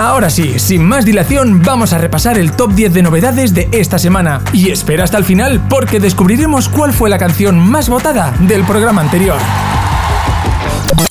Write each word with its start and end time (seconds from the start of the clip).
Ahora 0.00 0.30
sí, 0.30 0.58
sin 0.58 0.82
más 0.88 1.04
dilación, 1.04 1.60
vamos 1.62 1.92
a 1.92 1.98
repasar 1.98 2.38
el 2.38 2.52
top 2.52 2.72
10 2.72 2.94
de 2.94 3.02
novedades 3.02 3.52
de 3.52 3.68
esta 3.70 3.98
semana. 3.98 4.40
Y 4.50 4.70
espera 4.70 5.04
hasta 5.04 5.18
el 5.18 5.24
final 5.24 5.60
porque 5.68 6.00
descubriremos 6.00 6.70
cuál 6.70 6.94
fue 6.94 7.10
la 7.10 7.18
canción 7.18 7.58
más 7.58 7.90
votada 7.90 8.32
del 8.40 8.64
programa 8.64 9.02
anterior. 9.02 9.36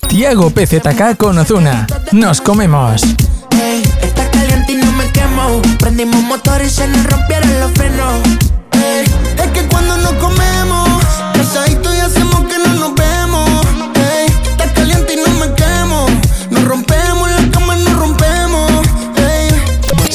Tiago 0.07 0.49
PZK 0.49 1.15
con 1.17 1.37
Ozuna. 1.37 1.85
Nos 2.13 2.41
comemos. 2.41 3.03
Hey, 3.51 3.83
caliente 4.31 4.73
me 4.77 5.75
Prendimos 5.77 6.23
motores 6.23 6.71
y 6.71 6.75
se 6.77 6.87
rompieron 7.03 7.59
los 7.59 7.71
frenos. 7.73 8.48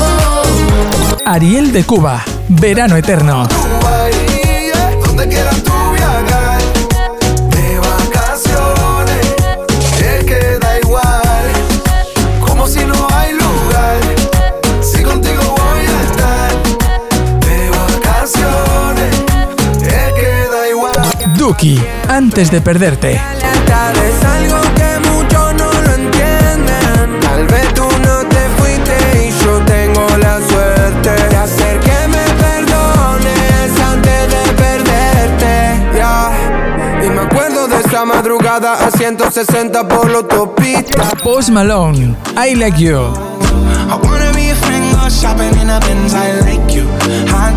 oh. 0.00 1.22
Ariel 1.26 1.70
de 1.72 1.84
Cuba, 1.84 2.24
Verano 2.48 2.96
Eterno. 2.96 3.46
antes 22.08 22.50
de 22.50 22.62
perderte, 22.62 23.20
tal 23.66 23.92
vez 23.92 24.24
algo 24.24 24.62
que 24.74 24.98
muchos 25.10 25.54
no 25.56 25.70
lo 25.82 25.92
entienden, 25.94 27.20
tal 27.20 27.46
vez 27.48 27.74
tú 27.74 27.82
no 27.84 28.26
te 28.28 28.48
fuiste 28.56 28.96
y 29.26 29.30
yo 29.44 29.58
tengo 29.66 30.06
la 30.16 30.38
suerte 30.40 31.10
de 31.28 31.36
hacer 31.36 31.78
que 31.80 32.08
me 32.08 32.24
perdones 32.40 33.78
antes 33.92 34.28
de 34.32 34.40
perderte 34.54 37.06
y 37.06 37.10
me 37.10 37.20
acuerdo 37.20 37.68
de 37.68 37.76
esa 37.80 38.06
madrugada 38.06 38.86
a 38.86 38.90
160 38.90 39.86
por 39.86 40.08
lo 40.10 40.24
topit, 40.24 40.88
Post 41.22 41.50
Malone, 41.50 42.16
I 42.38 42.54
like 42.54 42.78
you 42.78 42.96
I 42.96 43.00
wanna 44.02 44.32
be 44.34 44.52
a 44.52 44.54
friend. 44.54 44.80
shopping 45.10 45.50
in 45.60 45.68
I 45.68 45.78
like 46.46 46.72
you 46.74 46.88
I 47.28 47.50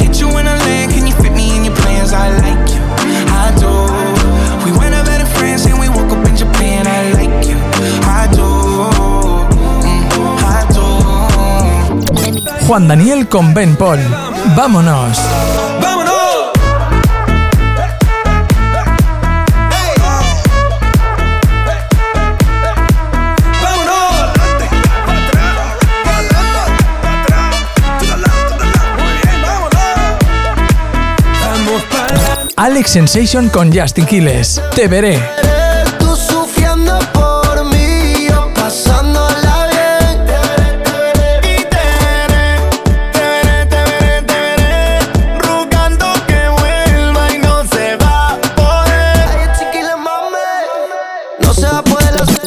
hit 0.00 0.18
you 0.20 0.26
when 0.28 0.46
can 0.46 1.06
you 1.06 1.14
fit 1.14 1.32
me 1.32 1.54
in 1.56 1.64
your 1.66 1.74
plans 1.76 2.12
I 2.12 2.30
like 2.38 2.71
Juan 12.72 12.88
Daniel 12.88 13.28
con 13.28 13.52
Ben 13.52 13.76
Paul. 13.76 13.98
¡Vámonos! 14.56 15.18
Alex 32.56 32.90
Sensation 32.90 33.50
con 33.50 33.70
Justin 33.70 34.06
Quiles. 34.06 34.62
Te 34.74 34.88
veré. 34.88 35.20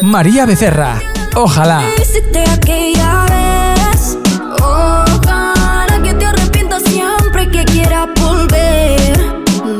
María 0.01 0.45
Becerra 0.47 0.95
Ojalá 1.35 1.83
Ojalá 4.57 6.03
que 6.03 6.13
te 6.13 6.25
arrepientas 6.25 6.83
siempre 6.83 7.49
que 7.49 7.65
quieras 7.65 8.07
volver 8.19 9.19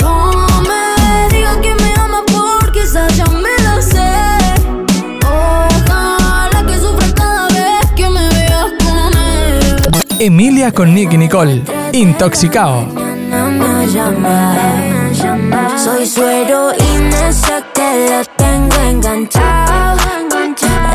No 0.04 0.32
me 0.62 1.36
digas 1.36 1.58
que 1.58 1.74
me 1.76 1.94
amas 1.96 2.22
porque 2.28 2.80
quizás 2.82 3.16
ya 3.18 3.26
me 3.26 3.56
lo 3.64 3.82
sé 3.82 5.22
Ojalá 5.24 6.64
que 6.68 6.78
sufras 6.80 7.14
cada 7.14 7.48
vez 7.48 7.92
que 7.96 8.10
me 8.10 8.28
veas 8.30 8.72
comer. 8.84 9.82
Emilia 10.20 10.72
con 10.72 10.94
Nick 10.94 11.14
y 11.14 11.18
Nicole 11.18 11.64
Intoxicao 11.94 12.86
Soy 15.78 16.06
suero 16.08 16.72
y 16.80 16.96
no 17.02 18.35
enganchado. 18.90 19.96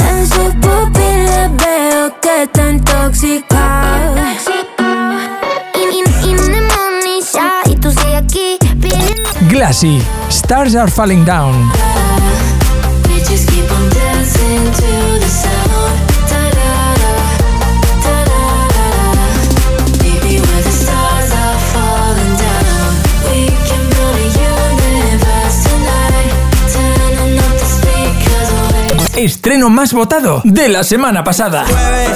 En 0.09 0.27
su 0.27 0.51
pupila 0.61 1.51
veo 1.65 2.21
que 2.21 2.43
está 2.45 2.71
intoxicado. 2.71 4.21
Glassy, 9.49 10.01
Stars 10.29 10.75
Are 10.77 10.91
Falling 10.91 11.25
Down. 11.25 11.71
estreno 29.25 29.69
más 29.69 29.93
votado 29.93 30.41
de 30.45 30.69
la 30.69 30.83
semana 30.83 31.23
pasada. 31.23 31.65
Jueves, 31.67 32.11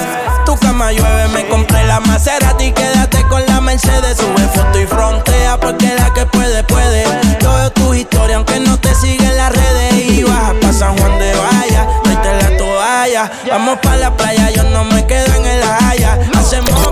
tu 0.45 0.55
cama 0.57 0.91
llueve, 0.91 1.27
me 1.33 1.45
compré 1.47 1.83
la 1.85 1.99
Maserati, 1.99 2.71
quédate 2.71 3.23
con 3.27 3.41
la 3.47 3.61
Mercedes, 3.61 4.17
sube 4.17 4.47
foto 4.53 4.79
y 4.81 4.85
frontea 4.85 5.59
porque 5.59 5.93
la 5.97 6.13
que 6.13 6.25
puede 6.25 6.63
puede. 6.63 7.03
Yo 7.41 7.53
veo 7.53 7.71
tu 7.71 7.93
historia, 7.93 8.37
aunque 8.37 8.59
no 8.59 8.79
te 8.79 8.93
sigue 8.95 9.27
las 9.35 9.51
redes 9.51 9.93
y 10.09 10.23
baja 10.23 10.53
pa 10.61 10.73
San 10.73 10.97
Juan 10.97 11.19
de 11.19 11.31
Vaya, 11.35 11.87
tráete 12.23 12.29
la 12.51 12.57
toalla, 12.57 13.31
vamos 13.49 13.79
para 13.81 13.97
la 13.97 14.17
playa, 14.17 14.49
yo 14.51 14.63
no 14.71 14.83
me 14.85 15.05
quedo 15.05 15.25
en 15.35 15.45
el 15.45 15.61
Haya, 15.61 16.17
hacemos 16.37 16.89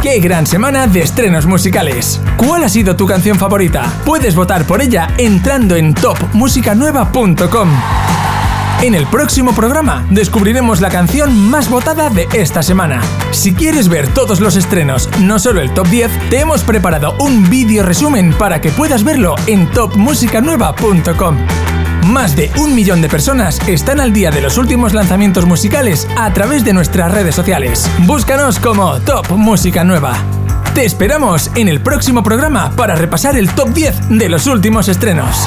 ¡Qué 0.00 0.18
gran 0.18 0.46
semana 0.48 0.86
de 0.88 1.02
estrenos 1.02 1.46
musicales! 1.46 2.18
¿Cuál 2.36 2.64
ha 2.64 2.68
sido 2.68 2.96
tu 2.96 3.06
canción 3.06 3.38
favorita? 3.38 3.84
Puedes 4.04 4.34
votar 4.34 4.64
por 4.66 4.82
ella 4.82 5.06
entrando 5.16 5.76
en 5.76 5.94
topmusicanueva.com. 5.94 7.68
En 8.82 8.96
el 8.96 9.06
próximo 9.06 9.54
programa 9.54 10.04
descubriremos 10.10 10.80
la 10.80 10.88
canción 10.88 11.38
más 11.48 11.70
votada 11.70 12.10
de 12.10 12.26
esta 12.32 12.64
semana. 12.64 13.00
Si 13.30 13.52
quieres 13.52 13.88
ver 13.88 14.08
todos 14.08 14.40
los 14.40 14.56
estrenos, 14.56 15.08
no 15.20 15.38
solo 15.38 15.60
el 15.60 15.72
top 15.72 15.86
10, 15.86 16.10
te 16.30 16.40
hemos 16.40 16.62
preparado 16.62 17.14
un 17.20 17.48
vídeo 17.48 17.84
resumen 17.84 18.32
para 18.36 18.60
que 18.60 18.70
puedas 18.72 19.04
verlo 19.04 19.36
en 19.46 19.70
topmusicanueva.com. 19.70 21.36
Más 22.08 22.34
de 22.34 22.50
un 22.58 22.74
millón 22.74 23.00
de 23.00 23.08
personas 23.08 23.60
están 23.68 24.00
al 24.00 24.12
día 24.12 24.32
de 24.32 24.40
los 24.40 24.58
últimos 24.58 24.94
lanzamientos 24.94 25.44
musicales 25.46 26.08
a 26.18 26.32
través 26.32 26.64
de 26.64 26.72
nuestras 26.72 27.12
redes 27.12 27.36
sociales. 27.36 27.88
Búscanos 28.00 28.58
como 28.58 28.98
Top 29.02 29.30
Música 29.36 29.84
Nueva. 29.84 30.14
Te 30.74 30.84
esperamos 30.84 31.52
en 31.54 31.68
el 31.68 31.80
próximo 31.82 32.24
programa 32.24 32.72
para 32.74 32.96
repasar 32.96 33.36
el 33.36 33.48
top 33.50 33.68
10 33.68 34.08
de 34.08 34.28
los 34.28 34.48
últimos 34.48 34.88
estrenos. 34.88 35.46